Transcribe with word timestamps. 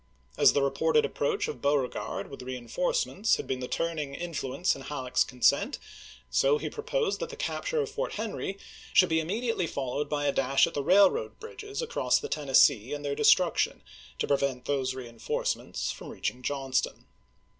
As 0.35 0.53
the 0.53 0.63
reported 0.63 1.05
approach 1.05 1.47
of 1.47 1.61
Beauregard 1.61 2.31
with 2.31 2.41
reenforcements 2.41 3.35
had 3.35 3.45
been 3.45 3.59
the 3.59 3.67
turning 3.67 4.15
influence 4.15 4.75
in 4.75 4.81
Halleck's 4.81 5.23
consent, 5.23 5.77
so 6.31 6.57
he 6.57 6.71
proposed 6.71 7.19
that 7.19 7.29
the 7.29 7.35
cap 7.35 7.65
ture 7.65 7.81
of 7.83 7.91
Fort 7.91 8.13
Henry 8.13 8.57
should 8.93 9.09
be 9.09 9.19
immediately 9.19 9.67
followed 9.67 10.09
by 10.09 10.25
a 10.25 10.31
dash 10.31 10.65
at 10.65 10.73
the 10.73 10.81
railroad 10.81 11.37
bridges 11.39 11.83
across 11.83 12.17
the 12.17 12.27
Ten 12.29 12.45
^oranl*" 12.45 12.47
nessee 12.49 12.93
and 12.95 13.05
their 13.05 13.13
destruction, 13.13 13.83
to 14.17 14.25
prevent 14.25 14.65
those 14.65 14.95
reen 14.95 15.17
uii^'w^. 15.17 15.21
forcements 15.21 15.91
from 15.91 16.09
reaching 16.09 16.41
Johnston. 16.41 17.05